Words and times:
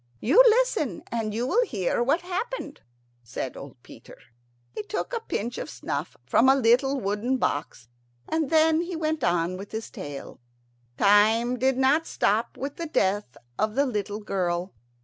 You 0.19 0.41
listen, 0.49 1.03
and 1.11 1.31
you 1.31 1.45
will 1.45 1.63
hear 1.63 2.01
what 2.01 2.21
happened," 2.21 2.81
said 3.21 3.55
old 3.55 3.83
Peter. 3.83 4.17
He 4.71 4.81
took 4.81 5.13
a 5.13 5.19
pinch 5.19 5.59
of 5.59 5.69
snuff 5.69 6.17
from 6.25 6.49
a 6.49 6.55
little 6.55 6.99
wooden 6.99 7.37
box, 7.37 7.87
and 8.27 8.49
then 8.49 8.81
he 8.81 8.95
went 8.95 9.23
on 9.23 9.57
with 9.57 9.71
his 9.73 9.91
tale. 9.91 10.39
Time 10.97 11.59
did 11.59 11.77
not 11.77 12.07
stop 12.07 12.57
with 12.57 12.77
the 12.77 12.87
death 12.87 13.37
of 13.59 13.75
the 13.75 13.85
little 13.85 14.21
girl. 14.21 14.73